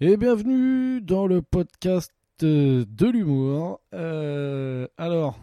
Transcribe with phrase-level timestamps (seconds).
[0.00, 3.80] Et bienvenue dans le podcast euh, de l'humour.
[3.94, 5.38] Euh, alors,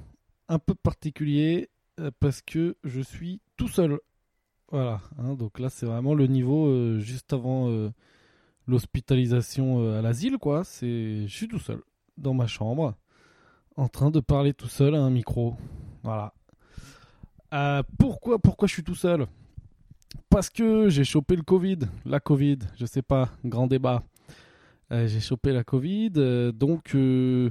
[0.49, 1.69] un peu particulier
[2.01, 3.97] euh, parce que je suis tout seul.
[4.69, 7.69] Voilà, hein, donc là c'est vraiment le niveau juste avant
[8.67, 10.63] l'hospitalisation à l'asile, quoi.
[10.81, 11.81] Je suis tout seul
[12.17, 12.95] dans ma chambre,
[13.77, 15.55] en train de parler tout seul à un micro.
[16.03, 16.33] Voilà.
[17.97, 19.27] Pourquoi, pourquoi je suis tout seul?
[20.29, 24.03] Parce que j'ai chopé le Covid, la Covid, je sais pas, grand débat.
[24.91, 27.49] Euh, j'ai chopé la Covid, euh, donc euh,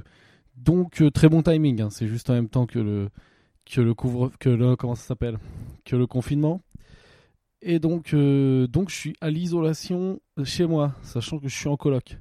[0.55, 1.81] donc très bon timing.
[1.81, 3.09] hein, c'est juste en même temps que le
[3.65, 5.39] que le couvre que le comment ça s'appelle?
[5.83, 6.61] Que le confinement.
[7.63, 12.17] Et donc donc je suis à l'isolation chez moi, sachant que je suis en coloc.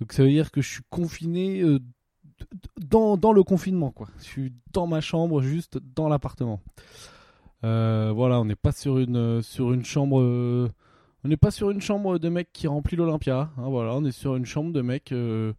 [0.00, 1.62] Donc ça veut dire que je suis confiné
[2.80, 4.08] dans dans le confinement quoi.
[4.18, 6.60] Je suis dans ma chambre, juste dans l'appartement.
[7.62, 10.70] Voilà, on n'est pas sur une sur une chambre.
[11.24, 13.50] On n'est pas sur une chambre de mec qui remplit l'Olympia.
[13.56, 15.54] hein, voilà, on est sur une chambre de mec euh,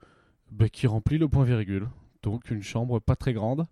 [0.52, 1.88] bah, qui remplit le point virgule.
[2.22, 3.66] Donc une chambre pas très grande.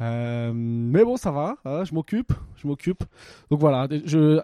[0.00, 1.56] Euh, mais bon, ça va.
[1.64, 3.04] hein, je m'occupe, je m'occupe.
[3.50, 3.88] Donc voilà,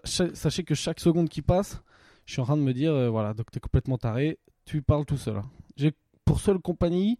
[0.05, 1.83] sachez que chaque seconde qui passe,
[2.24, 5.05] je suis en train de me dire, euh, voilà, donc t'es complètement taré, tu parles
[5.05, 5.42] tout seul.
[5.77, 5.92] J'ai
[6.24, 7.18] pour seule compagnie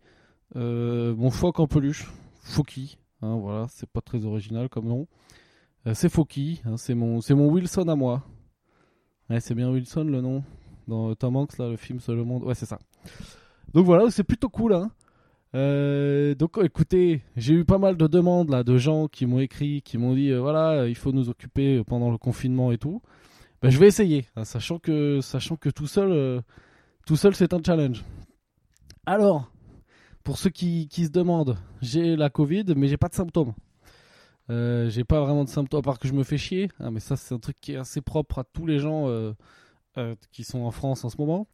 [0.55, 2.09] mon phoque en peluche,
[2.43, 2.99] Foki.
[3.23, 5.09] hein, voilà, c'est pas très original comme nom.
[5.93, 8.23] C'est Foki, c'est mon, c'est mon Wilson à moi.
[9.31, 10.45] Ouais, c'est bien Wilson le nom
[10.87, 12.45] dans Tom Hanks là, le film sur le monde.
[12.45, 12.79] Ouais, c'est ça.
[13.73, 14.75] Donc voilà, c'est plutôt cool.
[14.75, 14.91] Hein.
[15.55, 19.83] Euh, donc écoutez, j'ai eu pas mal de demandes là de gens qui m'ont écrit,
[19.83, 23.01] qui m'ont dit euh, voilà, il faut nous occuper pendant le confinement et tout.
[23.63, 26.41] Ben, je vais essayer, hein, sachant que sachant que tout seul, euh,
[27.07, 28.05] tout seul c'est un challenge.
[29.07, 29.51] Alors,
[30.23, 33.55] pour ceux qui, qui se demandent, j'ai la Covid, mais j'ai pas de symptômes.
[34.51, 36.69] Euh, j'ai pas vraiment de symptômes, à part que je me fais chier.
[36.79, 39.33] Ah, mais ça, c'est un truc qui est assez propre à tous les gens euh,
[39.97, 41.47] euh, qui sont en France en ce moment.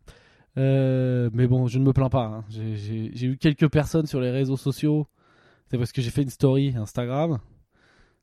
[0.57, 2.25] Mais bon, je ne me plains pas.
[2.27, 2.45] hein.
[2.51, 5.07] J'ai- eu quelques personnes sur les réseaux sociaux.
[5.71, 7.39] C'est parce que j'ai fait une story Instagram.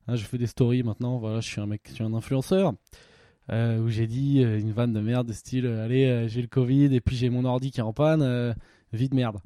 [0.07, 1.17] Hein, je fais des stories maintenant.
[1.17, 2.73] Voilà, je suis un mec, je suis un influenceur.
[3.49, 7.29] où j'ai dit une vanne de merde, style Allez, j'ai le Covid et puis j'ai
[7.29, 8.53] mon ordi qui est en panne.
[8.91, 9.37] vie de merde.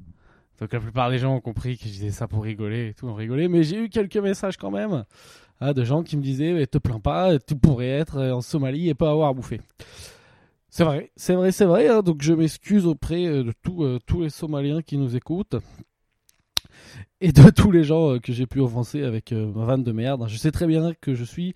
[0.62, 3.08] Donc la plupart des gens ont compris que je disais ça pour rigoler et tout,
[3.08, 3.48] on rigolait.
[3.48, 5.04] Mais j'ai eu quelques messages quand même
[5.60, 8.40] hein, de gens qui me disaient mais te plains pas, tu pourrais être euh, en
[8.42, 9.60] Somalie et pas avoir à bouffer.
[10.68, 11.88] C'est vrai, c'est vrai, c'est vrai.
[11.88, 15.56] hein, donc je m'excuse auprès euh, de tous euh, tous les Somaliens qui nous écoutent
[17.20, 20.28] et de tous les gens que j'ai pu offenser avec ma vanne de merde.
[20.28, 21.54] Je sais très bien que je suis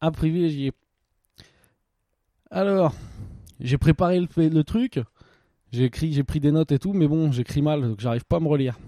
[0.00, 0.70] un privilégié.
[2.52, 2.94] Alors,
[3.58, 5.00] j'ai préparé le truc.
[5.74, 8.36] J'ai écrit, j'ai pris des notes et tout, mais bon, j'écris mal, donc j'arrive pas
[8.36, 8.78] à me relire.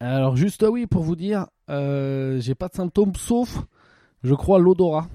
[0.00, 3.64] Alors juste oui, pour vous dire, euh, j'ai pas de symptômes sauf,
[4.24, 5.08] je crois, l'odorat.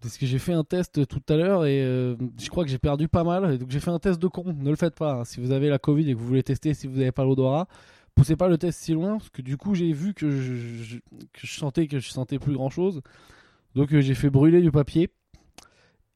[0.00, 2.78] Parce que j'ai fait un test tout à l'heure et euh, je crois que j'ai
[2.78, 3.58] perdu pas mal.
[3.58, 4.42] Donc j'ai fait un test de con.
[4.52, 5.20] Ne le faites pas.
[5.20, 5.24] hein.
[5.24, 7.68] Si vous avez la Covid et que vous voulez tester, si vous n'avez pas l'odorat,
[8.16, 10.98] poussez pas le test si loin parce que du coup j'ai vu que je, je-
[10.98, 13.00] que je sentais que je sentais plus grand chose.
[13.76, 15.08] Donc euh, j'ai fait brûler du papier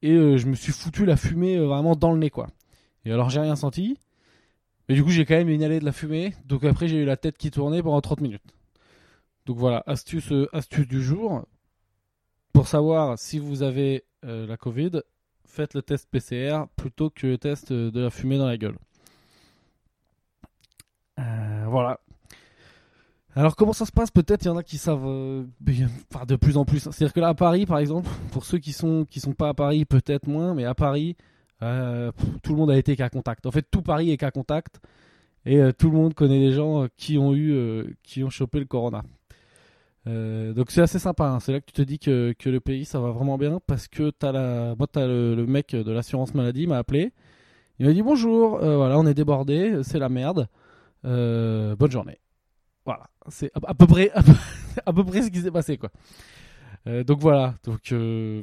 [0.03, 2.49] et euh, je me suis foutu la fumée euh, vraiment dans le nez quoi.
[3.05, 3.99] Et alors j'ai rien senti.
[4.89, 6.35] Mais du coup j'ai quand même inhalé de la fumée.
[6.45, 8.55] Donc après j'ai eu la tête qui tournait pendant 30 minutes.
[9.47, 11.47] Donc voilà, astuce, euh, astuce du jour.
[12.53, 15.03] Pour savoir si vous avez la Covid,
[15.45, 18.77] faites le test PCR plutôt que le test de la fumée dans la gueule.
[21.17, 22.01] Voilà.
[23.37, 24.11] Alors comment ça se passe?
[24.11, 25.45] Peut-être il y en a qui savent euh,
[26.27, 26.79] de plus en plus.
[26.79, 29.55] C'est-à-dire que là à Paris par exemple, pour ceux qui sont qui sont pas à
[29.55, 31.17] Paris, peut-être moins, mais à Paris,
[31.63, 32.11] euh,
[32.43, 33.45] tout le monde a été cas contact.
[33.45, 34.81] En fait, tout Paris est cas contact
[35.45, 38.65] et euh, tout le monde connaît des gens qui ont eu qui ont chopé le
[38.65, 39.03] corona.
[40.07, 41.41] Donc c'est assez sympa, hein.
[41.41, 43.89] c'est là que tu te dis que, que le pays ça va vraiment bien parce
[43.89, 47.13] que t'as la, le, le mec de l'assurance maladie m'a appelé,
[47.81, 50.49] il m'a dit bonjour, voilà on est débordé, c'est la merde,
[51.03, 52.19] bonne journée.
[52.87, 54.13] Voilà, c'est à, peu près
[54.87, 55.91] à peu, près ce qui s'est passé quoi.
[56.87, 57.55] Euh, donc voilà,
[57.93, 58.43] euh,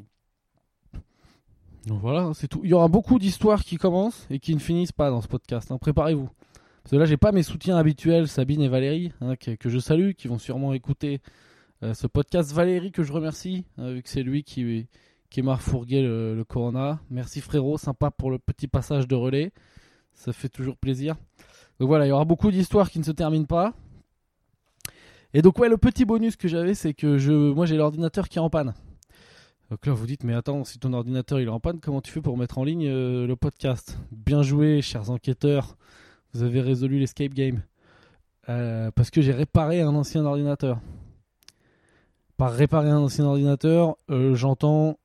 [1.88, 2.60] donc voilà c'est tout.
[2.66, 5.72] Il y aura beaucoup d'histoires qui commencent et qui ne finissent pas dans ce podcast.
[5.72, 5.78] hein.
[5.78, 6.30] Préparez-vous.
[6.84, 9.80] Parce que là j'ai pas mes soutiens habituels Sabine et Valérie hein, que, que je
[9.80, 11.22] salue, qui vont sûrement écouter
[11.82, 12.52] euh, ce podcast.
[12.52, 14.88] Valérie, que je remercie, hein, vu que c'est lui qui,
[15.30, 17.00] qui m'a refourgué le Corona.
[17.10, 19.54] Merci frérot, sympa pour le petit passage de relais.
[20.14, 21.16] Ça fait toujours plaisir.
[21.80, 23.74] Donc voilà, il y aura beaucoup d'histoires qui ne se terminent pas.
[25.34, 28.38] Et donc ouais, le petit bonus que j'avais, c'est que je, moi j'ai l'ordinateur qui
[28.38, 28.74] est en panne.
[29.72, 32.12] Donc là, vous dites, mais attends, si ton ordinateur il est en panne, comment tu
[32.12, 33.98] fais pour mettre en ligne euh, le podcast?
[34.12, 35.78] Bien joué, chers enquêteurs.
[36.34, 37.64] Vous avez résolu l'escape game.
[38.50, 40.80] Euh, parce que j'ai réparé un ancien ordinateur.
[42.38, 45.00] Par réparer un ancien ordinateur, euh, j'entends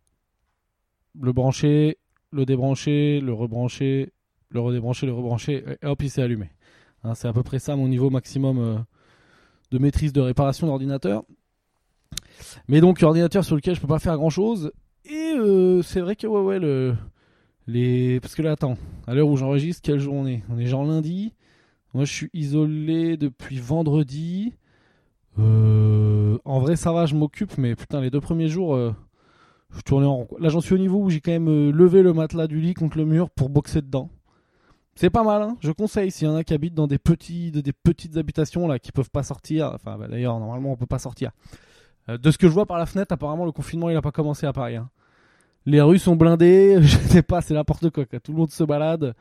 [1.19, 1.97] le brancher,
[2.31, 4.13] le débrancher, le rebrancher,
[4.51, 6.51] le redébrancher, le rebrancher, et hop, il s'est allumé.
[7.05, 8.85] Hein, c'est à peu près ça mon niveau maximum
[9.71, 11.25] de maîtrise de réparation d'ordinateur.
[12.69, 14.73] Mais donc, ordinateur sur lequel je peux pas faire grand chose.
[15.05, 16.95] Et euh, c'est vrai que, ouais, ouais, le,
[17.67, 18.21] les...
[18.21, 18.77] parce que là, attends,
[19.07, 20.67] à l'heure où j'enregistre, quelle journée On est?
[20.67, 21.35] Genre lundi.
[21.95, 24.55] Moi, je suis isolé depuis vendredi.
[25.39, 30.07] Euh, en vrai, ça va, je m'occupe, mais putain, les deux premiers jours, je tournais
[30.07, 30.27] en.
[30.39, 32.99] Là, j'en suis au niveau où j'ai quand même levé le matelas du lit contre
[32.99, 34.11] le mur pour boxer dedans.
[34.99, 38.17] C'est pas mal, hein je conseille s'il y en a qui habitent dans des, petites
[38.17, 39.71] habitations là qui peuvent pas sortir.
[39.73, 41.31] Enfin, bah, d'ailleurs, normalement, on peut pas sortir.
[42.09, 44.11] Euh, de ce que je vois par la fenêtre, apparemment, le confinement il a pas
[44.11, 44.75] commencé à Paris.
[44.75, 44.91] Hein.
[45.67, 49.15] Les rues sont blindées, je sais pas, c'est n'importe quoi, Tout le monde se balade.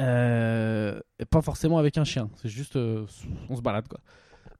[0.00, 3.06] Euh, pas forcément avec un chien, c'est juste euh,
[3.48, 3.98] on se balade quoi.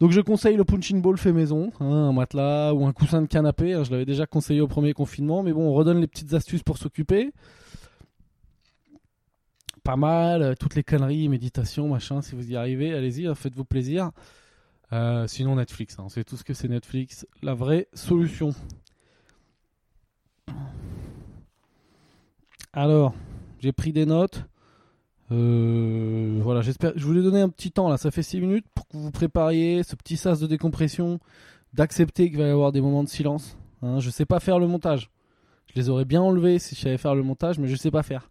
[0.01, 3.27] Donc je conseille le punching ball fait maison, hein, un matelas ou un coussin de
[3.27, 3.81] canapé.
[3.85, 6.79] Je l'avais déjà conseillé au premier confinement, mais bon, on redonne les petites astuces pour
[6.79, 7.33] s'occuper
[9.87, 10.43] pas mal.
[10.43, 14.11] Euh, toutes les conneries, méditation, machin, si vous y arrivez, allez-y, hein, faites-vous plaisir.
[14.93, 18.51] Euh, sinon, Netflix, hein, c'est tout ce que c'est Netflix, la vraie solution.
[22.73, 23.15] Alors,
[23.61, 24.45] j'ai pris des notes.
[25.31, 26.93] Euh, voilà, j'espère.
[26.97, 29.13] Je vous ai donné un petit temps là, ça fait 6 minutes pour que vous
[29.13, 31.21] prépariez ce petit sas de décompression,
[31.75, 33.57] d'accepter qu'il va y avoir des moments de silence.
[33.83, 35.11] Hein, je sais pas faire le montage.
[35.67, 38.03] Je les aurais bien enlevés si je savais faire le montage, mais je sais pas
[38.03, 38.29] faire.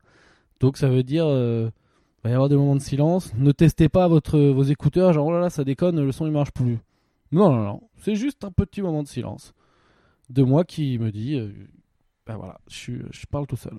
[0.60, 1.70] Donc ça veut dire euh,
[2.24, 3.34] va y avoir des moments de silence.
[3.36, 6.32] Ne testez pas votre, vos écouteurs, genre oh là là, ça déconne, le son il
[6.32, 6.80] marche plus.
[7.32, 7.82] Non, non, non.
[7.98, 9.54] C'est juste un petit moment de silence.
[10.30, 11.40] De moi qui me dit
[12.26, 13.78] ben voilà, je, je parle tout seul.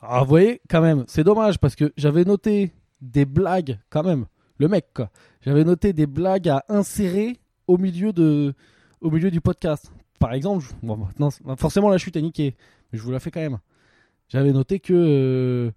[0.00, 4.26] Ah, vous voyez, quand même, c'est dommage parce que j'avais noté des blagues, quand même.
[4.58, 5.10] Le mec, quoi.
[5.42, 9.92] J'avais noté des blagues à insérer au milieu du podcast
[10.22, 12.54] par exemple, bon, maintenant, forcément la chute est niquée,
[12.92, 13.58] mais je vous la fais quand même.
[14.28, 14.92] J'avais noté que.
[14.94, 15.70] Euh,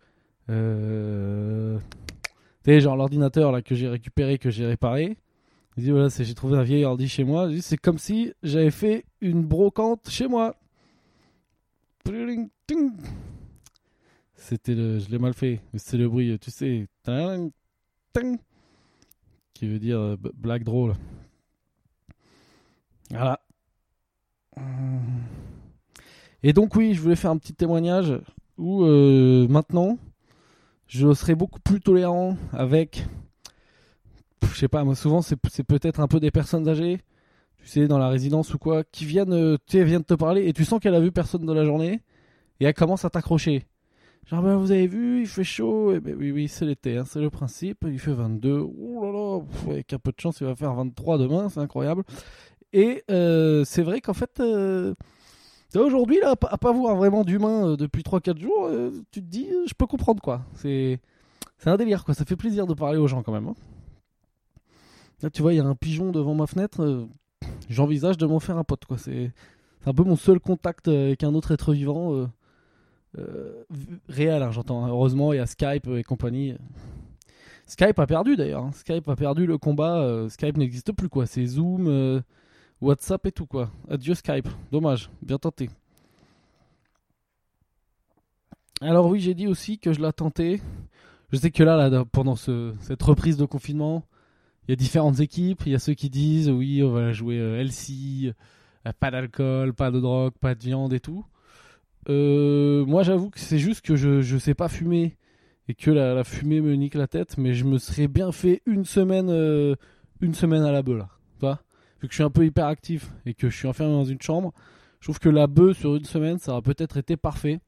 [0.52, 1.80] euh
[2.80, 5.18] genre l'ordinateur là que j'ai récupéré, que j'ai réparé.
[5.78, 7.50] voilà, j'ai trouvé un vieil ordi chez moi.
[7.60, 10.56] C'est comme si j'avais fait une brocante chez moi.
[14.36, 15.60] C'était le, je l'ai mal fait.
[15.74, 16.88] C'est le bruit, tu sais,
[19.56, 20.94] qui veut dire euh, blague drôle.
[23.10, 23.40] Voilà.
[26.44, 28.20] Et donc oui, je voulais faire un petit témoignage
[28.58, 29.98] où euh, maintenant,
[30.88, 33.06] je serai beaucoup plus tolérant avec,
[34.44, 37.00] je sais pas, moi souvent c'est peut-être un peu des personnes âgées,
[37.58, 40.48] tu sais, dans la résidence ou quoi, qui viennent, euh, tu sais, viennent te parler
[40.48, 42.02] et tu sens qu'elle a vu personne de la journée
[42.60, 43.66] et elle commence à t'accrocher.
[44.28, 45.92] Genre, ben, vous avez vu, il fait chaud.
[45.92, 47.86] Et eh ben oui, oui, c'est l'été, hein, c'est le principe.
[47.88, 48.60] Il fait 22.
[48.60, 49.42] Oh là là,
[49.72, 52.04] avec un peu de chance, il va faire 23 demain, c'est incroyable.
[52.76, 54.94] Et euh, c'est vrai qu'en fait, euh,
[55.76, 58.70] aujourd'hui, là, à pas voir vraiment d'humain euh, depuis 3-4 jours,
[59.12, 60.42] tu te dis, je peux comprendre quoi.
[60.56, 61.00] C'est
[61.66, 63.48] un délire quoi, ça fait plaisir de parler aux gens quand même.
[63.48, 63.56] Hein.
[65.22, 67.08] Là, tu vois, il y a un pigeon devant ma fenêtre,
[67.70, 68.98] j'envisage de m'en faire un pote quoi.
[68.98, 69.32] C'est
[69.86, 72.30] un peu mon seul contact avec un autre être vivant.
[74.10, 74.84] réel, hein, j'entends.
[74.84, 74.90] Hein.
[74.90, 76.56] Heureusement, il y a Skype et compagnie.
[77.68, 78.70] Skype a perdu d'ailleurs.
[78.74, 80.28] Skype a perdu le combat.
[80.28, 81.26] Skype n'existe plus quoi.
[81.26, 82.22] C'est Zoom,
[82.86, 83.72] WhatsApp et tout quoi.
[83.90, 84.48] Adieu Skype.
[84.72, 85.10] Dommage.
[85.22, 85.70] Bien tenté.
[88.80, 90.62] Alors oui, j'ai dit aussi que je l'ai tenté.
[91.32, 94.04] Je sais que là, pendant cette reprise de confinement,
[94.68, 95.64] il y a différentes équipes.
[95.66, 98.28] Il y a ceux qui disent oui, on va jouer euh, LC,
[98.86, 101.26] euh, pas d'alcool, pas de drogue, pas de viande et tout.
[102.10, 105.18] Euh, moi, j'avoue que c'est juste que je ne sais pas fumer
[105.68, 108.86] et que la, fumée me nique la tête, mais je me serais bien fait une
[108.86, 109.32] semaine,
[110.22, 111.10] une semaine à la beule là.
[111.40, 111.65] Vois?
[112.06, 114.54] Que je suis un peu hyperactif et que je suis enfermé dans une chambre,
[115.00, 117.60] je trouve que la bœuf sur une semaine, ça aurait peut-être été parfait.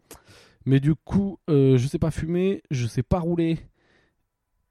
[0.66, 3.60] Mais du coup, euh, je sais pas fumer, je sais pas rouler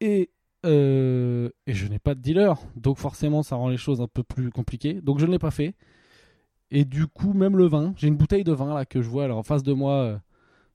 [0.00, 0.30] et,
[0.66, 2.58] euh, et je n'ai pas de dealer.
[2.76, 4.94] Donc forcément, ça rend les choses un peu plus compliquées.
[4.94, 5.74] Donc je ne l'ai pas fait.
[6.70, 9.30] Et du coup, même le vin, j'ai une bouteille de vin là que je vois
[9.30, 10.18] en face de moi euh,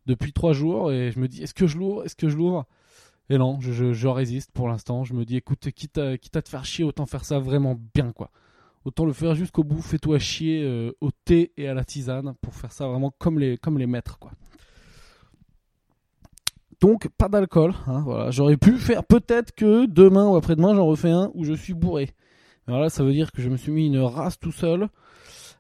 [0.06, 2.06] depuis trois jours et je me dis est-ce que je l'ouvre?
[2.06, 2.66] Est-ce que je l'ouvre?
[3.30, 5.04] Et non, je, je, résiste pour l'instant.
[5.04, 7.78] Je me dis écoute, quitte à, quitte à te faire chier, autant faire ça vraiment
[7.94, 8.32] bien quoi.
[8.84, 12.56] Autant le faire jusqu'au bout, fais-toi chier euh, au thé et à la tisane pour
[12.56, 14.18] faire ça vraiment comme les, comme les maîtres.
[14.18, 14.32] Quoi.
[16.80, 17.76] Donc, pas d'alcool.
[17.86, 18.32] Hein, voilà.
[18.32, 22.10] J'aurais pu faire peut-être que demain ou après-demain, j'en refais un où je suis bourré.
[22.66, 24.90] Mais voilà, ça veut dire que je me suis mis une race tout seul.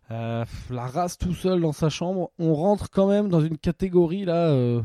[0.09, 2.31] Euh, la race tout seul dans sa chambre.
[2.39, 4.47] On rentre quand même dans une catégorie là.
[4.47, 4.81] Euh,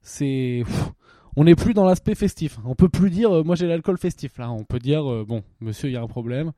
[0.00, 0.62] c'est.
[1.36, 2.58] on n'est plus dans l'aspect festif.
[2.64, 4.50] On peut plus dire moi j'ai l'alcool festif là.
[4.50, 6.52] On peut dire bon, monsieur, il y a un problème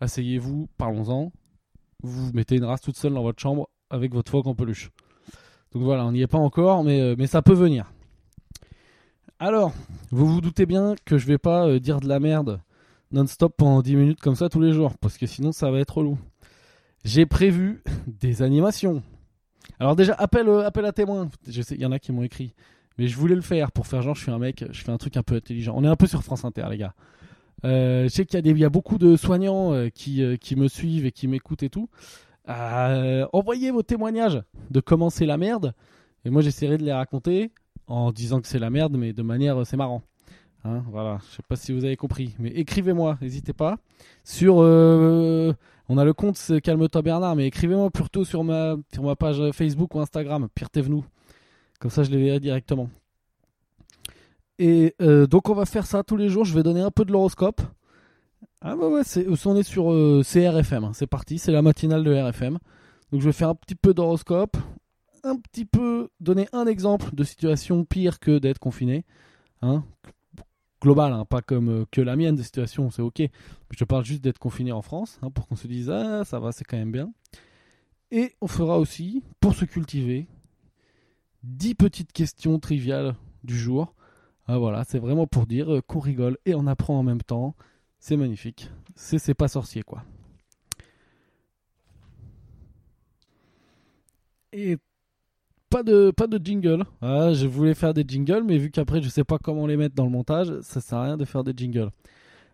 [0.00, 1.32] asseyez-vous, parlons-en.
[2.02, 4.90] vous mettez une race toute seule dans votre chambre avec votre phoque en peluche.
[5.72, 7.92] Donc voilà, on n'y est pas encore, mais, euh, mais ça peut venir.
[9.38, 9.72] Alors,
[10.10, 12.60] vous vous doutez bien que je vais pas euh, dire de la merde
[13.12, 15.98] non-stop pendant 10 minutes comme ça tous les jours, parce que sinon ça va être
[15.98, 16.18] relou.
[17.04, 19.02] J'ai prévu des animations.
[19.78, 21.28] Alors déjà, appel, euh, appel à témoins.
[21.46, 22.54] Il y en a qui m'ont écrit.
[22.98, 24.98] Mais je voulais le faire pour faire genre, je suis un mec, je fais un
[24.98, 25.72] truc un peu intelligent.
[25.76, 26.94] On est un peu sur France Inter, les gars.
[27.64, 31.06] Euh, je sais qu'il y, a beaucoup de soignants euh, qui, euh, qui me suivent
[31.06, 31.88] et qui m'écoutent et tout.
[32.46, 35.74] Envoyez vos témoignages de comment c'est la merde.
[36.24, 37.50] Et moi, j'essaierai de les raconter
[37.86, 40.02] en disant que c'est la merde, mais de manière, c'est marrant.
[40.64, 43.78] Hein, voilà, je sais pas si vous avez compris, mais écrivez-moi, n'hésitez pas.
[44.24, 48.76] Sur, on a le compte Calme-toi Bernard, mais écrivez-moi plutôt sur ma,
[49.18, 51.04] page Facebook ou Instagram, Pierre Thévenoud.
[51.78, 52.88] Comme ça, je les verrai directement.
[54.58, 56.44] Et euh, donc, on va faire ça tous les jours.
[56.44, 57.60] Je vais donner un peu de l'horoscope.
[58.60, 60.84] Ah ouais, ouais, c'est, on est sur euh, CRFM.
[60.84, 62.58] hein, c'est parti, c'est la matinale de RFM.
[63.12, 64.56] Donc, je vais faire un petit peu d'horoscope,
[65.22, 69.04] un petit peu donner un exemple de situation pire que d'être confiné.
[69.62, 69.84] Hein,
[70.80, 73.22] global, hein, pas comme euh, que la mienne de situation, c'est ok.
[73.76, 76.64] Je parle juste d'être confiné en France, pour qu'on se dise ah ça va, c'est
[76.64, 77.12] quand même bien.
[78.10, 80.26] Et on fera aussi, pour se cultiver,
[81.42, 83.94] 10 petites questions triviales du jour.
[84.48, 87.54] Ah, voilà, c'est vraiment pour dire euh, qu'on rigole et on apprend en même temps.
[88.00, 88.70] C'est magnifique.
[88.96, 90.02] C'est c'est pas sorcier quoi.
[94.52, 94.78] Et
[95.68, 96.84] pas de, pas de jingle.
[97.02, 99.94] Ah, je voulais faire des jingles, mais vu qu'après je sais pas comment les mettre
[99.94, 101.90] dans le montage, ça sert à rien de faire des jingles.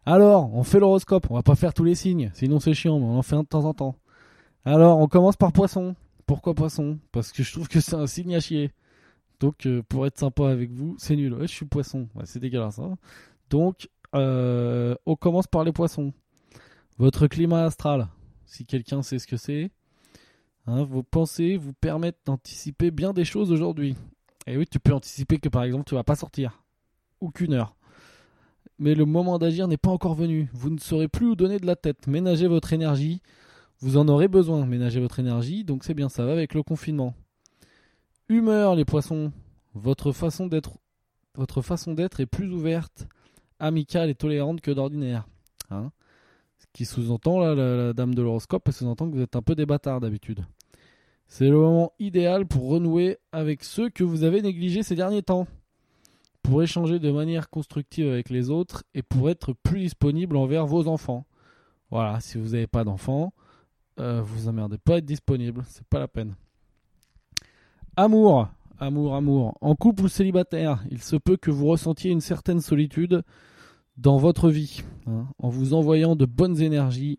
[0.04, 1.28] Alors, on fait l'horoscope.
[1.30, 3.42] On va pas faire tous les signes, sinon c'est chiant, mais on en fait un
[3.44, 3.96] de temps en temps.
[4.64, 5.94] Alors, on commence par poisson.
[6.26, 6.98] Pourquoi poisson?
[7.12, 8.72] Parce que je trouve que c'est un signe à chier.
[9.40, 11.36] Donc, euh, pour être sympa avec vous, c'est nul.
[11.40, 12.08] Je suis poisson.
[12.24, 12.78] C'est dégueulasse.
[12.78, 12.96] hein.
[13.50, 16.12] Donc, euh, on commence par les poissons.
[16.98, 18.08] Votre climat astral,
[18.46, 19.70] si quelqu'un sait ce que c'est.
[20.66, 23.96] Hein, vos pensées vous permettent d'anticiper bien des choses aujourd'hui.
[24.46, 26.62] Et oui, tu peux anticiper que par exemple tu vas pas sortir.
[27.20, 27.76] Ou qu'une heure.
[28.78, 30.48] Mais le moment d'agir n'est pas encore venu.
[30.52, 32.06] Vous ne saurez plus où donner de la tête.
[32.06, 33.20] Ménagez votre énergie.
[33.80, 34.64] Vous en aurez besoin.
[34.66, 35.64] Ménagez votre énergie.
[35.64, 37.14] Donc c'est bien, ça va avec le confinement.
[38.30, 39.32] Humeur, les poissons.
[39.74, 40.78] Votre façon d'être,
[41.34, 43.06] votre façon d'être est plus ouverte,
[43.58, 45.28] amicale et tolérante que d'ordinaire.
[45.70, 45.90] Hein
[46.58, 49.66] Ce qui sous-entend, la, la dame de l'horoscope, sous-entend que vous êtes un peu des
[49.66, 50.46] bâtards d'habitude.
[51.26, 55.46] C'est le moment idéal pour renouer avec ceux que vous avez négligés ces derniers temps.
[56.42, 60.88] Pour échanger de manière constructive avec les autres et pour être plus disponible envers vos
[60.88, 61.26] enfants.
[61.90, 63.34] Voilà, si vous n'avez pas d'enfants,
[64.00, 66.36] euh, vous emmerdez pas à être disponible, c'est pas la peine.
[67.96, 68.48] Amour,
[68.78, 69.56] amour, amour.
[69.60, 73.22] En couple ou célibataire, il se peut que vous ressentiez une certaine solitude
[73.96, 74.82] dans votre vie.
[75.06, 75.26] hein.
[75.38, 77.18] En vous envoyant de bonnes énergies,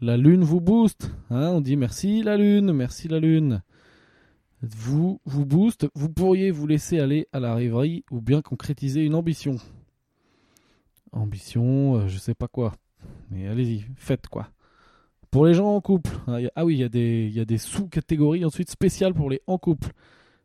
[0.00, 1.10] la lune vous booste.
[1.30, 1.50] hein.
[1.50, 3.62] on dit merci la lune, merci la lune.
[4.62, 5.88] Vous vous booste.
[5.94, 9.56] Vous pourriez vous laisser aller à la rêverie ou bien concrétiser une ambition.
[11.12, 12.72] Ambition, euh, je sais pas quoi.
[13.30, 14.48] Mais allez-y, faites quoi.
[15.34, 19.14] Pour les gens en couple, hein, ah oui, il y a des, sous-catégories ensuite spéciales
[19.14, 19.88] pour les en couple.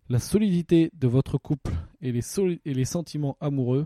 [0.10, 2.24] La solidité de votre couple et les,
[2.66, 3.86] et les sentiments amoureux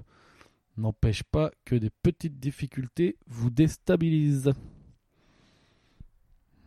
[0.77, 4.53] n'empêchent pas que des petites difficultés vous déstabilisent.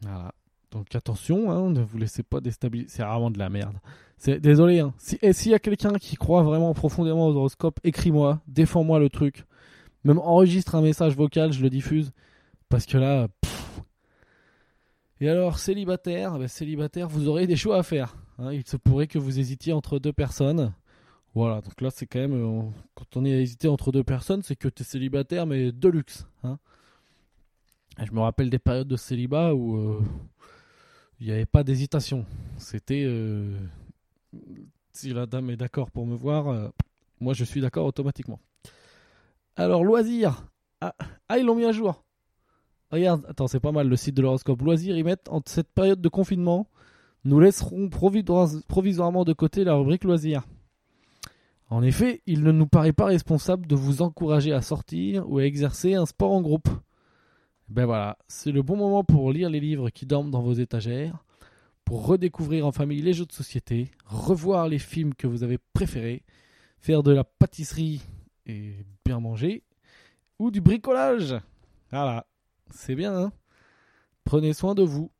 [0.02, 0.34] Voilà.
[0.70, 2.90] Donc attention, hein, ne vous laissez pas déstabiliser.
[2.90, 3.78] C'est vraiment de la merde.
[4.18, 4.80] C'est désolé.
[4.80, 4.92] Hein.
[4.98, 9.08] Si, et s'il y a quelqu'un qui croit vraiment profondément aux horoscopes, écris-moi, défends-moi le
[9.08, 9.46] truc.
[10.04, 12.12] Même enregistre un message vocal, je le diffuse.
[12.68, 13.28] Parce que là.
[15.20, 18.16] Et alors, célibataire, ben, célibataire, vous aurez des choix à faire.
[18.38, 18.52] hein.
[18.52, 20.74] Il se pourrait que vous hésitiez entre deux personnes.
[21.34, 22.34] Voilà, donc là, c'est quand même.
[22.34, 22.62] euh,
[22.94, 25.88] quand on est à hésiter entre deux personnes, c'est que tu es célibataire, mais de
[25.88, 26.26] luxe.
[26.44, 26.58] Hein.
[28.02, 30.02] Je me rappelle des périodes de célibat où euh,
[31.20, 32.26] il n'y avait pas d'hésitation.
[32.58, 33.04] C'était.
[33.06, 33.58] euh,
[34.92, 36.72] si la dame est d'accord pour me voir,
[37.20, 38.40] moi je suis d'accord automatiquement.
[39.56, 40.46] Alors, loisirs.
[40.80, 40.94] Ah,
[41.28, 42.02] ah, ils l'ont mis à jour.
[42.90, 44.62] Regarde, attends, c'est pas mal le site de l'horoscope.
[44.62, 46.68] Loisirs, ils mettent en cette période de confinement,
[47.24, 50.44] nous laisserons provisoire- provisoirement de côté la rubrique loisirs.
[51.68, 55.44] En effet, il ne nous paraît pas responsable de vous encourager à sortir ou à
[55.44, 56.68] exercer un sport en groupe.
[57.68, 61.24] Ben voilà, c'est le bon moment pour lire les livres qui dorment dans vos étagères,
[61.84, 66.22] pour redécouvrir en famille les jeux de société, revoir les films que vous avez préférés,
[66.78, 68.02] faire de la pâtisserie
[68.46, 68.74] et
[69.04, 69.64] bien manger,
[70.38, 71.34] ou du bricolage.
[71.90, 72.24] Voilà,
[72.70, 73.32] c'est bien, hein
[74.24, 75.10] Prenez soin de vous.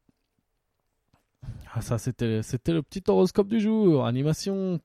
[1.73, 4.81] Ah ça, c'était le petit horoscope du jour, animation.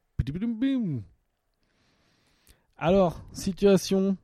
[2.77, 4.17] Alors, situation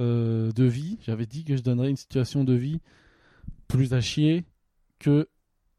[0.00, 0.98] euh, de vie.
[1.02, 2.80] J'avais dit que je donnerais une situation de vie
[3.68, 4.44] plus à chier
[4.98, 5.28] que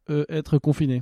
[0.09, 1.01] euh, être confiné.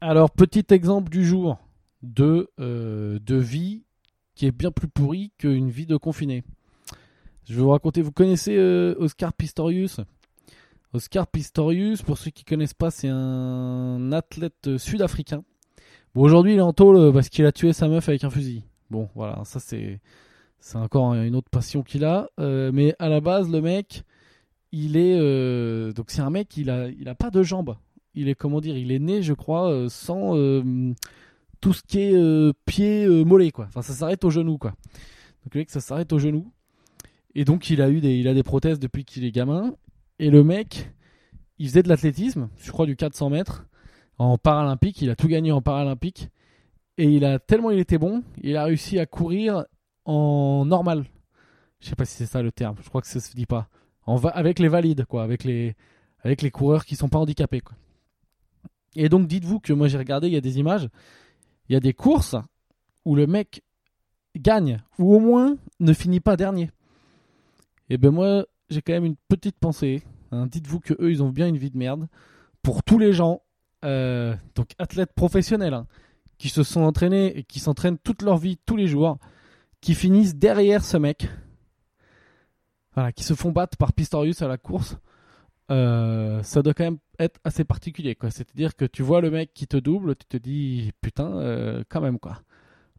[0.00, 1.58] Alors, petit exemple du jour
[2.02, 3.84] de, euh, de vie
[4.34, 6.42] qui est bien plus pourrie qu'une vie de confiné.
[7.48, 10.00] Je vais vous raconter, vous connaissez euh, Oscar Pistorius?
[10.92, 15.42] Oscar Pistorius, pour ceux qui ne connaissent pas, c'est un athlète sud-africain.
[16.14, 18.64] Bon, aujourd'hui, il est en tôle parce qu'il a tué sa meuf avec un fusil.
[18.90, 20.00] Bon, voilà, ça c'est
[20.58, 22.28] c'est encore une autre passion qu'il a.
[22.38, 24.04] mais à la base, le mec,
[24.72, 27.76] il est euh, donc c'est un mec il a il a pas de jambes
[28.14, 30.92] il est comment dire il est né je crois euh, sans euh,
[31.60, 34.70] tout ce qui est pied mollet quoi enfin ça s'arrête au genou quoi
[35.44, 36.50] donc le mec ça s'arrête au genou
[37.34, 39.74] et donc il a eu des il a des prothèses depuis qu'il est gamin.
[40.18, 40.90] Et le mec
[41.58, 43.66] il faisait de l'athlétisme je crois du 400 mètres
[44.18, 45.00] en paralympique.
[45.02, 46.28] Il a tout gagné en paralympique.
[46.98, 49.64] Et il a tellement il était bon il a réussi à courir
[50.04, 51.04] en normal.
[51.80, 52.76] Je sais pas si c'est ça le terme.
[52.82, 53.68] Je crois que ça se dit pas.
[54.06, 55.74] Avec les valides, quoi, avec les,
[56.22, 57.60] avec les coureurs qui sont pas handicapés.
[57.60, 57.76] Quoi.
[58.94, 60.88] Et donc dites-vous que moi j'ai regardé, il y a des images,
[61.68, 62.36] il y a des courses
[63.04, 63.62] où le mec
[64.36, 66.70] gagne, ou au moins ne finit pas dernier.
[67.90, 70.02] Et ben moi j'ai quand même une petite pensée.
[70.30, 70.46] Hein.
[70.46, 72.08] dites-vous que eux ils ont bien une vie de merde.
[72.62, 73.42] Pour tous les gens,
[73.84, 75.86] euh, donc athlètes professionnels, hein,
[76.38, 79.18] qui se sont entraînés et qui s'entraînent toute leur vie, tous les jours,
[79.80, 81.28] qui finissent derrière ce mec
[82.94, 84.98] voilà, qui se font battre par Pistorius à la course,
[85.70, 88.16] euh, ça doit quand même être assez particulier.
[88.30, 92.00] C'est-à-dire que tu vois le mec qui te double, tu te dis putain, euh, quand
[92.00, 92.42] même quoi.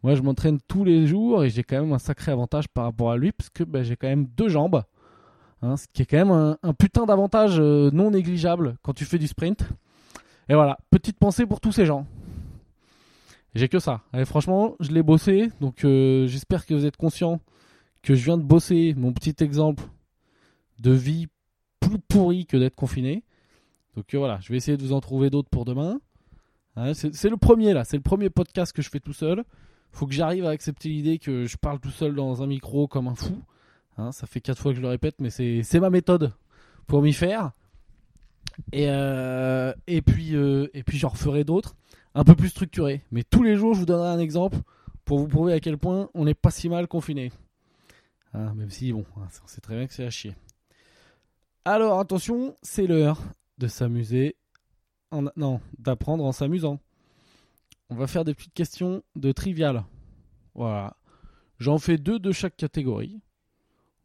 [0.03, 3.12] Moi je m'entraîne tous les jours et j'ai quand même un sacré avantage par rapport
[3.12, 4.83] à lui parce que ben, j'ai quand même deux jambes.
[5.62, 9.17] Hein, ce qui est quand même un, putain d'avantage euh, non négligeable quand tu fais
[9.17, 9.63] du sprint.
[10.50, 12.05] Et voilà, petite pensée pour tous ces gens.
[13.55, 14.01] J'ai que ça.
[14.13, 17.39] Et franchement, je l'ai bossé, donc j'espère que vous êtes conscients
[18.03, 19.83] que je viens de bosser mon petit exemple
[20.79, 21.27] de vie
[21.79, 23.24] plus pourrie que d'être confiné.
[23.95, 26.00] Donc euh, voilà, je vais essayer de vous en trouver d'autres pour demain.
[26.75, 29.43] Hein, c'est le premier là, c'est le premier podcast que je fais tout seul.
[29.93, 33.08] Faut que j'arrive à accepter l'idée que je parle tout seul dans un micro comme
[33.08, 33.41] un fou.
[33.97, 36.34] Hein, ça fait quatre fois que je le répète, mais c'est ma méthode
[36.88, 37.51] pour m'y faire.
[38.71, 40.01] Et, euh, euh, et
[40.84, 41.75] puis j'en referai d'autres,
[42.15, 43.03] un peu plus structurés.
[43.12, 44.58] Mais tous les jours, je vous donnerai un exemple
[45.06, 47.32] pour vous prouver à quel point on n'est pas si mal confiné.
[48.34, 50.36] Hein, même si, bon, hein, on sait très bien que c'est à chier.
[51.65, 53.21] Alors, attention, c'est l'heure
[53.60, 54.36] de s'amuser.
[55.36, 56.79] Non, d'apprendre en s'amusant.
[57.89, 59.84] On va faire des petites questions de trivial.
[60.56, 60.98] Voilà.
[61.60, 63.22] J'en fais deux de chaque catégorie.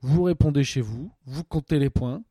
[0.00, 2.22] Vous répondez chez vous, vous comptez les points.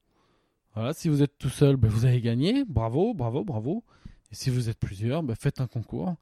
[0.74, 2.64] Voilà, si vous êtes tout seul, ben vous avez gagné.
[2.66, 3.84] Bravo, bravo, bravo.
[4.32, 6.16] Et si vous êtes plusieurs, ben faites un concours.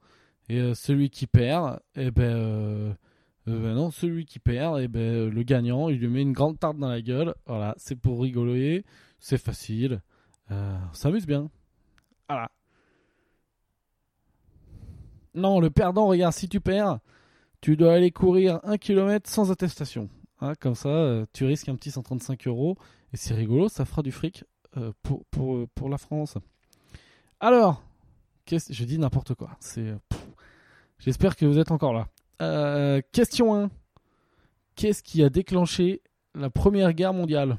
[0.48, 2.94] Et euh, celui qui perd, eh ben, euh,
[3.48, 6.78] euh, non, celui qui perd, eh ben, le gagnant, il lui met une grande tarte
[6.78, 7.34] dans la gueule.
[7.46, 8.84] Voilà, c'est pour rigoler,
[9.18, 10.00] c'est facile,
[10.50, 11.50] on s'amuse bien.
[12.28, 12.48] Voilà.
[15.36, 16.98] Non, le perdant, regarde, si tu perds,
[17.60, 20.08] tu dois aller courir un kilomètre sans attestation.
[20.40, 22.76] Hein, comme ça, euh, tu risques un petit 135 euros.
[23.12, 24.44] Et c'est rigolo, ça fera du fric
[25.02, 26.36] pour, pour, pour, la France.
[27.40, 27.82] Alors,
[28.46, 29.56] je dis n'importe quoi.
[29.60, 29.94] C'est,
[30.98, 32.08] J'espère que vous êtes encore là.
[32.42, 33.70] Euh, question 1.
[34.74, 36.02] Qu'est-ce qui a déclenché
[36.34, 37.58] la Première Guerre mondiale?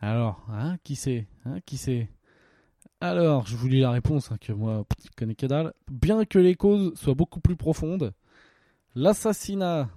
[0.00, 1.26] Alors, hein, qui c'est?
[1.44, 2.08] Hein, Qui c'est?
[3.00, 5.72] Alors, je vous lis la réponse, hein, que moi, je connais que dalle.
[5.88, 8.12] Bien que les causes soient beaucoup plus profondes,
[8.96, 9.88] l'assassinat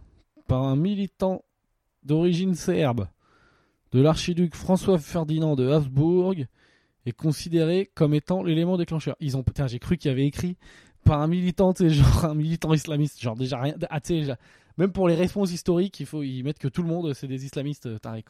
[0.48, 1.44] par un militant
[2.04, 3.08] d'origine serbe
[3.92, 6.36] de l'archiduc François Ferdinand de Habsbourg
[7.06, 9.16] est considéré comme étant l'élément déclencheur.
[9.20, 10.58] Ils ont, j'ai cru qu'il y avait écrit
[11.04, 14.00] par un militant, tu genre un militant islamiste, genre déjà rien, ah,
[14.78, 17.46] même pour les réponses historiques, il faut y mettre que tout le monde c'est des
[17.46, 18.26] islamistes euh, Tariq.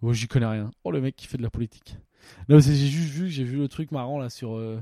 [0.00, 0.70] Oh, j'y connais rien.
[0.84, 1.96] Oh le mec qui fait de la politique.
[2.48, 4.80] Non, j'ai juste vu, j'ai vu le truc marrant là sur, euh,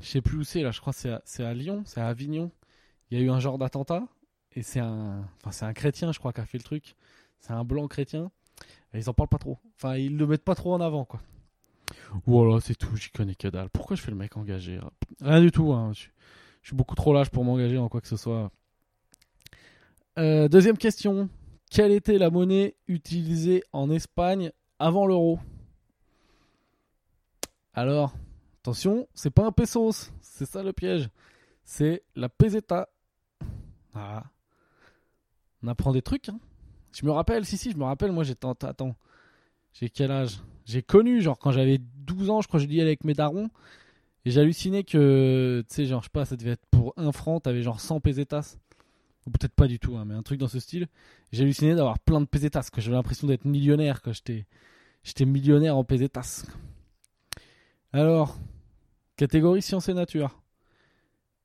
[0.00, 2.08] je sais plus où c'est là, je crois c'est à, c'est à Lyon, c'est à
[2.08, 2.50] Avignon.
[3.10, 4.06] Il y a eu un genre d'attentat
[4.54, 6.96] et c'est un, enfin c'est un chrétien, je crois, qui a fait le truc.
[7.40, 8.30] C'est un blanc chrétien.
[8.94, 9.58] Et ils en parlent pas trop.
[9.76, 11.20] Enfin, ils le mettent pas trop en avant, quoi.
[12.24, 13.68] Voilà, c'est tout, j'y connais que dalle.
[13.70, 14.80] Pourquoi je fais le mec engagé
[15.20, 15.92] Rien du tout, hein.
[15.92, 16.06] je,
[16.62, 18.50] suis beaucoup trop lâche pour m'engager en quoi que ce soit.
[20.18, 21.28] Euh, deuxième question.
[21.70, 25.38] Quelle était la monnaie utilisée en Espagne avant l'euro?
[27.78, 28.14] Alors,
[28.62, 31.10] attention, c'est pas un pesos, c'est ça le piège.
[31.62, 32.88] C'est la peseta.
[33.94, 34.24] Ah.
[35.62, 36.30] On apprend des trucs.
[36.30, 36.40] Hein.
[36.94, 38.46] Je me rappelle, si, si, je me rappelle, moi j'étais.
[38.46, 38.96] Attends,
[39.74, 40.40] j'ai quel âge?
[40.64, 43.50] J'ai connu, genre quand j'avais 12 ans, je crois que je dis avec mes darons.
[44.24, 47.40] Et j'hallucinais que, tu sais, genre, je sais pas, ça devait être pour 1 franc,
[47.40, 48.56] t'avais genre 100 pesetas.
[49.26, 50.88] Ou peut-être pas du tout, hein, mais un truc dans ce style.
[51.30, 54.46] J'hallucinais d'avoir plein de pesetas, que j'avais l'impression d'être millionnaire, j'étais.
[55.04, 56.46] J'étais millionnaire en pesetas.
[57.96, 58.36] Alors,
[59.16, 60.42] catégorie sciences et nature.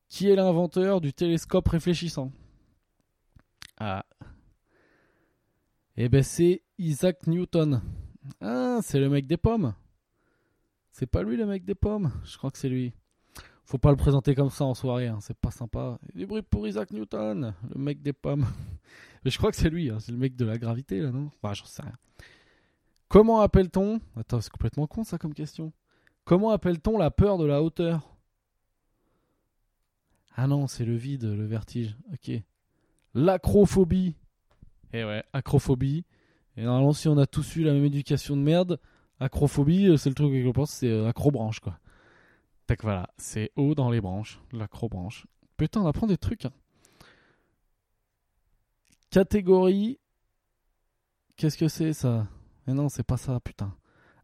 [0.10, 2.30] Qui est l'inventeur du télescope réfléchissant?
[3.80, 4.04] Ah.
[5.96, 7.82] Eh ben c'est Isaac Newton.
[8.42, 9.74] Ah, c'est le mec des pommes.
[10.92, 12.12] C'est pas lui le mec des pommes?
[12.26, 12.92] Je crois que c'est lui.
[13.64, 15.20] Faut pas le présenter comme ça en soirée, hein.
[15.22, 16.00] c'est pas sympa.
[16.14, 18.46] Du bruit pour Isaac Newton, le mec des pommes.
[19.24, 20.00] Mais je crois que c'est lui, hein.
[20.02, 21.32] c'est le mec de la gravité là, non?
[21.42, 21.96] Bah, j'en sais rien.
[23.08, 24.02] Comment appelle-t-on?
[24.18, 25.72] Attends, c'est complètement con ça comme question.
[26.24, 28.16] Comment appelle-t-on la peur de la hauteur?
[30.36, 31.98] Ah non, c'est le vide, le vertige.
[32.14, 32.32] Ok.
[33.14, 34.16] L'acrophobie.
[34.94, 36.06] Eh ouais, acrophobie.
[36.58, 38.80] Et normalement, si on a tous eu la même éducation de merde,
[39.20, 41.80] acrophobie, euh, c'est le truc que je pense, c'est euh, acrobranche, quoi.
[42.68, 45.28] Tac, voilà, c'est haut dans les branches, l'acrobranche.
[45.58, 46.46] Putain, on apprend des trucs.
[46.46, 46.54] Hein.
[49.10, 50.00] Catégorie.
[51.36, 52.28] Qu'est-ce que c'est ça?
[52.66, 53.74] Mais non, c'est pas ça, putain.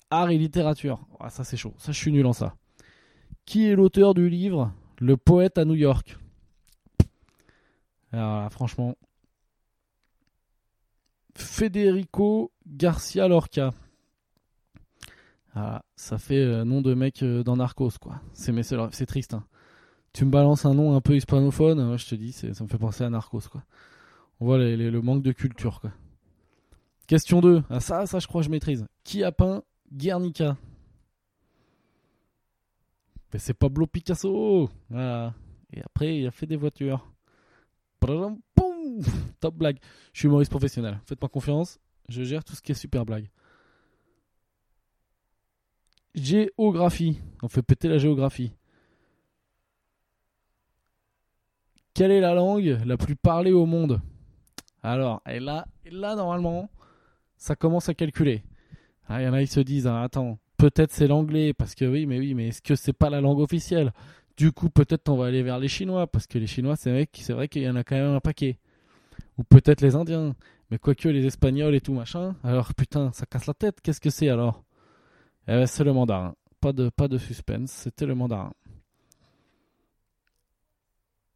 [0.09, 1.05] Art et littérature.
[1.19, 1.73] Ah, ça, c'est chaud.
[1.77, 2.55] Ça, je suis nul en ça.
[3.45, 6.17] Qui est l'auteur du livre Le poète à New York?
[8.11, 8.95] Alors franchement.
[11.35, 13.73] Federico Garcia Lorca.
[15.53, 18.21] Ah, ça fait euh, nom de mec euh, dans Narcos, quoi.
[18.33, 18.53] C'est,
[19.05, 19.33] triste.
[19.33, 19.43] Hein.
[20.13, 23.03] Tu me balances un nom un peu hispanophone, je te dis, ça me fait penser
[23.03, 23.63] à Narcos, quoi.
[24.39, 25.91] On voit le manque de culture, quoi.
[27.07, 27.63] Question 2.
[27.69, 28.85] Ah, ça, ça, je crois je maîtrise.
[29.03, 30.57] Qui a peint Guernica
[33.33, 35.33] Mais c'est Pablo Picasso Voilà.
[35.73, 37.11] Et après, il a fait des voitures.
[39.39, 39.79] Top blague.
[40.13, 40.99] Je suis humoriste professionnel.
[41.05, 41.79] Faites-moi confiance.
[42.09, 43.29] Je gère tout ce qui est super blague.
[46.15, 47.19] Géographie.
[47.43, 48.51] On fait péter la géographie.
[51.93, 54.01] Quelle est la langue la plus parlée au monde?
[54.83, 56.69] Alors, et là, là, normalement,
[57.37, 58.43] ça commence à calculer.
[59.07, 61.85] Ah, il y en a, ils se disent, hein, attends, peut-être c'est l'anglais, parce que
[61.85, 63.93] oui, mais oui, mais est-ce que c'est pas la langue officielle?
[64.35, 67.07] Du coup, peut-être on va aller vers les Chinois, parce que les Chinois, c'est vrai,
[67.13, 68.59] c'est vrai qu'il y en a quand même un paquet.
[69.37, 70.35] Ou peut-être les Indiens.
[70.69, 74.09] Mais quoique les Espagnols et tout machin, alors putain, ça casse la tête, qu'est-ce que
[74.09, 74.63] c'est alors?
[75.47, 76.35] Eh ben, c'est le mandarin.
[76.59, 78.51] Pas de, pas de suspense, c'était le mandarin.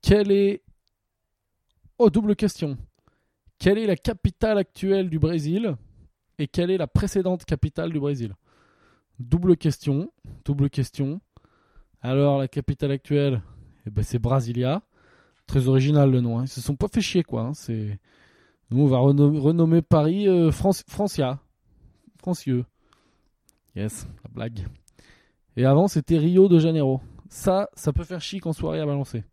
[0.02, 0.62] Quelle est.
[1.98, 2.78] Oh, double question.
[3.58, 5.78] Quelle est la capitale actuelle du Brésil?
[6.42, 8.36] Et quelle est la précédente capitale du Brésil?
[9.20, 10.12] Double question.
[10.44, 11.22] Double question.
[12.02, 13.44] Alors, la capitale actuelle,
[13.86, 14.82] eh ben, c'est Brasilia.
[15.46, 16.40] Très original le nom.
[16.40, 16.46] Hein.
[16.46, 17.44] Ils se sont pas fait chier, quoi.
[17.44, 17.74] Hein.
[18.72, 21.40] Nous, on va renommer, Paris euh, Francia.
[22.18, 22.66] Francieux.
[23.76, 24.66] Yes, la blague.
[25.58, 27.02] Et avant, c'était Rio de Janeiro.
[27.30, 29.24] Ça, ça peut faire chic en soirée à balancer.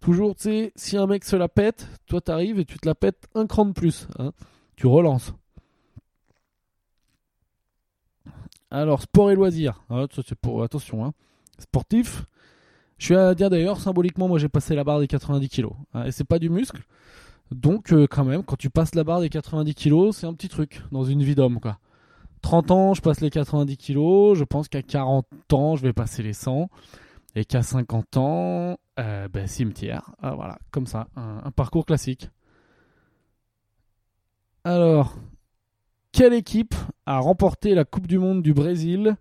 [0.00, 2.94] Toujours, tu sais, si un mec se la pète, toi t'arrives et tu te la
[2.94, 4.08] pètes un cran de plus.
[4.18, 4.32] Hein.
[4.76, 5.32] Tu relances.
[8.70, 9.82] Alors, sport et loisirs.
[9.90, 10.04] Ah,
[10.62, 11.12] attention, hein.
[11.58, 12.26] sportif.
[12.98, 15.66] Je suis à dire d'ailleurs, symboliquement, moi j'ai passé la barre des 90 kg.
[15.92, 16.82] Hein, et c'est pas du muscle.
[17.50, 20.48] Donc, euh, quand même, quand tu passes la barre des 90 kg, c'est un petit
[20.48, 21.78] truc dans une vie d'homme, quoi.
[22.42, 24.38] 30 ans, je passe les 90 kilos.
[24.38, 26.68] Je pense qu'à 40 ans, je vais passer les 100.
[27.34, 30.10] Et qu'à 50 ans, euh, ben, cimetière.
[30.22, 32.30] Ah, voilà, comme ça, un, parcours classique.
[34.64, 35.14] Alors,
[36.16, 36.74] quelle équipe
[37.04, 39.16] a remporté la Coupe du Monde du Brésil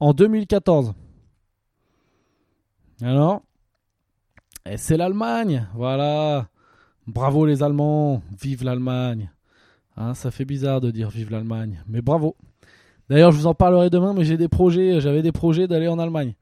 [0.00, 0.94] en 2014
[3.02, 3.42] Alors,
[4.66, 5.68] eh, c'est l'Allemagne.
[5.76, 6.48] Voilà.
[7.06, 8.20] Bravo les Allemands.
[8.42, 9.30] Vive l'Allemagne.
[9.96, 12.34] Hein, ça fait bizarre de dire vive l'Allemagne, mais bravo.
[13.08, 16.00] D'ailleurs, je vous en parlerai demain, mais j'ai des projets, j'avais des projets d'aller en
[16.00, 16.34] Allemagne.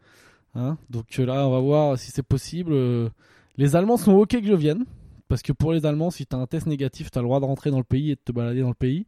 [0.54, 0.78] Hein.
[0.88, 2.72] Donc euh, là, on va voir si c'est possible.
[2.72, 3.10] Euh,
[3.58, 4.86] les Allemands sont OK que je vienne.
[5.28, 7.44] Parce que pour les Allemands, si tu un test négatif, tu as le droit de
[7.44, 9.04] rentrer dans le pays et de te balader dans le pays.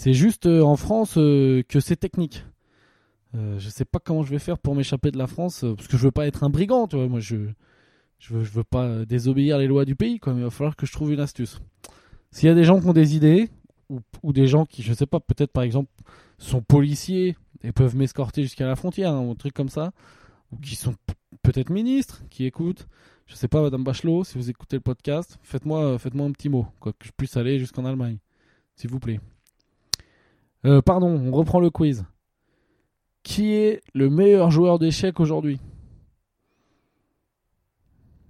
[0.00, 2.46] C'est juste euh, en France que c'est technique.
[3.34, 5.62] je sais pas comment je vais faire pour m'échapper de la France.
[5.76, 7.06] parce que je veux pas être un brigand, tu vois.
[7.06, 7.36] Moi, je,
[8.18, 10.32] je, veux, pas désobéir les lois du pays, quoi.
[10.34, 11.60] Il va falloir que je trouve une astuce.
[12.30, 13.50] S'il y a des gens qui ont des idées,
[13.90, 15.90] ou, ou des gens qui, je sais pas, peut-être par exemple
[16.38, 19.92] sont policiers et peuvent m'escorter jusqu'à la frontière, hein, un truc comme ça,
[20.50, 20.94] ou qui sont
[21.42, 22.88] peut-être ministres, qui écoutent.
[23.26, 26.66] Je sais pas, Madame Bachelot, si vous écoutez le podcast, faites-moi faites-moi un petit mot,
[26.80, 28.16] quoi, que je puisse aller jusqu'en Allemagne,
[28.76, 29.20] s'il vous plaît.
[30.64, 32.04] Euh, pardon, on reprend le quiz.
[33.22, 35.60] Qui est le meilleur joueur d'échecs aujourd'hui?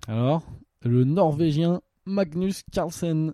[0.09, 0.43] Alors,
[0.83, 3.33] le Norvégien Magnus Carlsen.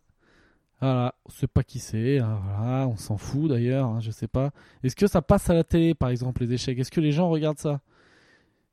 [0.81, 4.51] Voilà, on sait pas qui c'est, hein, on s'en fout d'ailleurs, hein, je sais pas.
[4.83, 6.79] Est-ce que ça passe à la télé par exemple les échecs?
[6.79, 7.81] Est-ce que les gens regardent ça?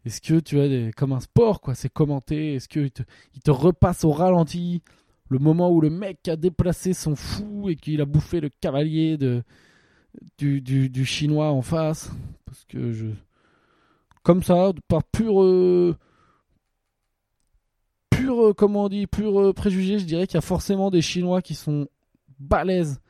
[0.04, 3.04] Est-ce que tu as comme un sport quoi, c'est commenté Est-ce qu'il te,
[3.36, 4.82] il te repasse au ralenti
[5.30, 9.18] le moment où le mec a déplacé son fou et qu'il a bouffé le cavalier
[9.18, 9.42] de
[10.38, 12.12] du, chinois en face.
[12.46, 13.08] Parce que je.
[14.24, 15.42] Comme ça, par pur.
[15.42, 15.96] Euh,
[18.10, 21.02] pur, euh, comment on dit, pur euh, préjugé, je dirais qu'il y a forcément des
[21.02, 21.88] Chinois qui sont
[22.40, 23.02] balèzes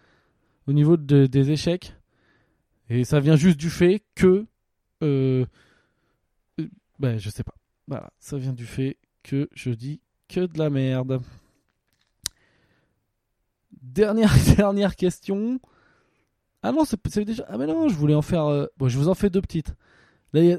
[0.68, 1.94] au niveau des échecs.
[2.89, 4.46] Et ça vient juste du fait que.
[5.02, 5.48] ben,
[7.18, 7.56] je sais pas.
[7.88, 11.22] Voilà, ça vient du fait que je dis que de la merde.
[13.82, 15.60] Dernière, dernière question.
[16.63, 17.45] Ah non, c'est déjà.
[17.49, 18.45] Ah mais non, je voulais en faire.
[18.45, 19.76] Euh, bon, je vous en fais deux petites.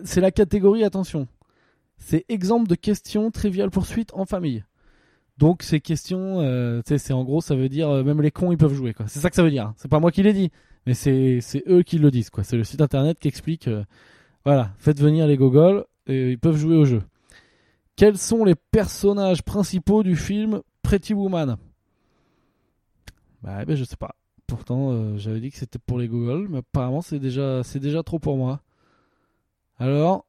[0.04, 1.26] C'est la catégorie, attention.
[1.96, 4.64] C'est exemple de questions triviales poursuite en famille.
[5.38, 8.58] Donc ces questions, euh, c'est en gros, ça veut dire euh, même les cons ils
[8.58, 8.94] peuvent jouer.
[9.06, 9.68] C'est ça que ça veut dire.
[9.68, 9.74] Hein.
[9.78, 10.52] C'est pas moi qui l'ai dit,
[10.86, 12.30] mais c'est eux qui le disent.
[12.30, 12.44] quoi.
[12.44, 13.68] C'est le site internet qui explique.
[14.44, 17.02] voilà, faites venir les gogoles et ils peuvent jouer au jeu.
[17.96, 21.56] Quels sont les personnages principaux du film Pretty Woman?
[23.42, 24.14] Bah, ben, je sais pas.
[24.46, 28.02] Pourtant, euh, j'avais dit que c'était pour les Google, mais apparemment, c'est déjà, c'est déjà
[28.02, 28.60] trop pour moi.
[29.78, 30.26] Alors,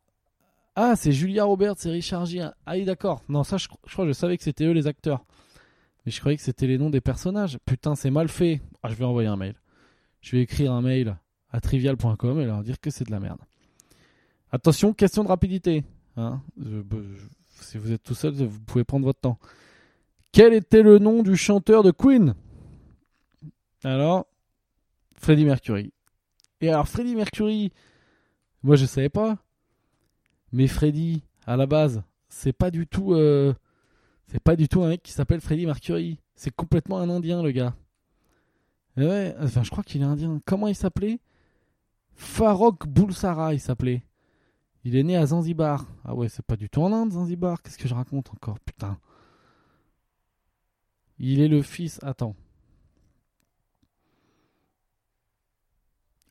[0.76, 2.54] ah, c'est Julia Roberts et Richard Gere.
[2.66, 3.22] Ah oui, d'accord.
[3.30, 5.24] Non, ça, je, crois que je savais que c'était eux les acteurs.
[6.06, 7.58] Mais je croyais que c'était les noms des personnages.
[7.66, 8.62] Putain, c'est mal fait.
[8.84, 9.56] Ah, je vais envoyer un mail.
[10.22, 11.18] Je vais écrire un mail
[11.52, 13.40] à trivial.com et leur dire que c'est de la merde.
[14.52, 15.84] Attention, question de rapidité.
[16.18, 16.42] Hein
[17.62, 19.40] si vous êtes tout seul, vous pouvez prendre votre temps.
[20.32, 22.36] Quel était le nom du chanteur de Queen?
[23.86, 24.26] Alors,
[25.14, 25.94] Freddie Mercury.
[26.60, 27.72] Et alors, Freddie Mercury,
[28.64, 29.38] moi je savais pas.
[30.52, 33.14] Mais Freddie, à la base, c'est pas du tout.
[33.14, 33.54] Euh,
[34.26, 36.20] c'est pas du tout un mec qui s'appelle Freddie Mercury.
[36.34, 37.76] C'est complètement un indien, le gars.
[38.98, 40.42] ouais, enfin, je crois qu'il est indien.
[40.46, 41.20] Comment il s'appelait?
[42.16, 44.02] Farok Bulsara, il s'appelait.
[44.84, 45.86] Il est né à Zanzibar.
[46.04, 47.62] Ah ouais, c'est pas du tout en Inde, Zanzibar.
[47.62, 48.60] Qu'est-ce que je raconte encore?
[48.62, 48.98] Putain.
[51.20, 52.00] Il est le fils.
[52.02, 52.36] Attends.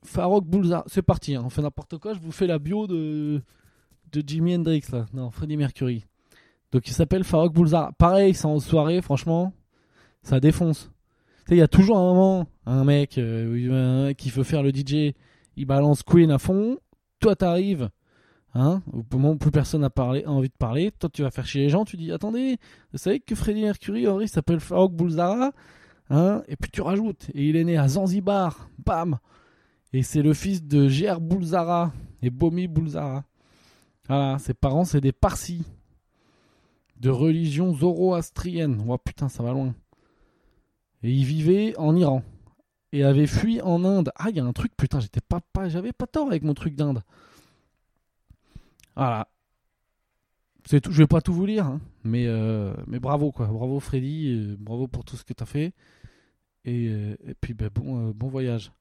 [0.05, 0.85] Farok Boulzar.
[0.87, 1.43] C'est parti, hein.
[1.45, 2.15] on fait n'importe quoi.
[2.15, 3.43] Je vous fais la bio de,
[4.13, 5.07] de Jimi Hendrix, là.
[5.13, 6.05] Non, Freddie Mercury.
[6.73, 7.95] Donc il s'appelle Farok Boulzar.
[7.95, 9.53] Pareil, c'est en soirée, franchement,
[10.23, 10.91] ça défonce.
[11.45, 14.71] Tu sais, il y a toujours un moment, un mec, euh, qui veut faire le
[14.71, 15.15] DJ,
[15.57, 16.79] il balance Queen à fond.
[17.21, 17.91] Toi, t'arrives
[18.55, 21.45] Hein Au moment où plus personne n'a parlé, envie de parler, toi tu vas faire
[21.45, 22.57] chier les gens, tu dis attendez,
[22.93, 25.51] vous savez que Freddie Mercury, Henri s'appelle Farouk Boulzara
[26.09, 29.19] hein Et puis tu rajoutes, et il est né à Zanzibar, bam
[29.95, 33.23] Et c'est le fils de Ger Boulzara et Bomi Boulzara.
[34.09, 35.65] Voilà, ses parents c'est des Parsis,
[36.99, 38.85] de religion zoroastrienne.
[38.89, 39.73] Oh putain, ça va loin.
[41.05, 42.25] Et il vivait en Iran.
[42.91, 44.11] Et avait fui en Inde.
[44.17, 46.75] Ah, il y a un truc, putain, j'étais pas, j'avais pas tort avec mon truc
[46.75, 47.01] d'Inde.
[48.97, 49.29] Voilà.
[50.65, 50.91] C'est tout.
[50.91, 51.81] Je vais pas tout vous lire, hein.
[52.03, 53.47] mais, euh, mais bravo quoi.
[53.47, 55.73] Bravo Freddy, bravo pour tout ce que tu as fait.
[56.65, 58.73] Et, euh, puis ben, bon, euh, bon voyage.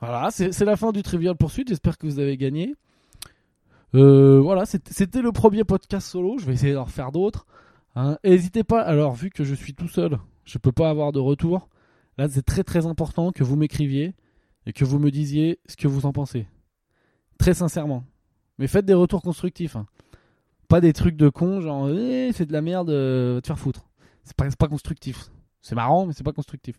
[0.00, 1.68] Voilà, c'est la fin du Trivial Poursuite.
[1.68, 2.74] J'espère que vous avez gagné.
[3.92, 6.38] voilà, c'était le premier podcast solo.
[6.38, 7.46] Je vais essayer d'en refaire d'autres.
[7.94, 8.18] Hein.
[8.24, 8.82] N'hésitez pas.
[8.82, 11.68] Alors, vu que je suis tout seul, je peux pas avoir de retour.
[12.18, 14.14] Là, c'est très très important que vous m'écriviez
[14.66, 16.46] et que vous me disiez ce que vous en pensez.
[17.38, 18.04] Très sincèrement.
[18.58, 19.76] Mais faites des retours constructifs.
[19.76, 19.86] Hein.
[20.68, 23.58] Pas des trucs de con, genre, eh, c'est de la merde, euh, va te faire
[23.58, 23.88] foutre.
[24.24, 25.30] C'est pas, pas constructif.
[25.62, 26.76] C'est marrant, mais c'est pas constructif.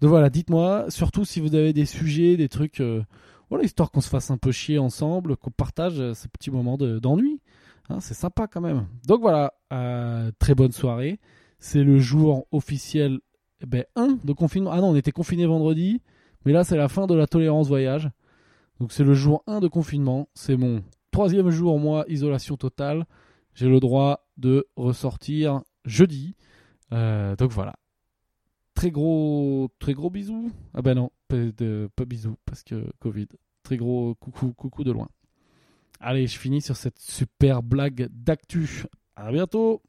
[0.00, 3.02] Donc voilà, dites-moi, surtout si vous avez des sujets, des trucs, euh,
[3.48, 6.76] voilà, histoire qu'on se fasse un peu chier ensemble, qu'on partage euh, ces petits moments
[6.76, 7.40] d'ennui.
[7.88, 8.86] Hein, c'est sympa quand même.
[9.06, 9.52] Donc voilà,
[10.38, 11.20] très bonne soirée.
[11.58, 13.20] C'est le jour officiel
[13.60, 14.70] eh ben, 1 de confinement.
[14.72, 16.00] Ah non, on était confiné vendredi,
[16.44, 18.10] mais là c'est la fin de la tolérance voyage.
[18.80, 20.28] Donc c'est le jour 1 de confinement.
[20.34, 23.06] C'est mon troisième jour, moi, isolation totale.
[23.54, 26.34] J'ai le droit de ressortir jeudi.
[26.92, 27.74] Euh, donc voilà.
[28.74, 30.50] Très gros, très gros bisous.
[30.74, 33.28] Ah ben non, pas, de, bisous parce que Covid.
[33.62, 35.08] Très gros coucou, coucou de loin.
[36.00, 38.84] Allez, je finis sur cette super blague d'actu.
[39.16, 39.80] À bientôt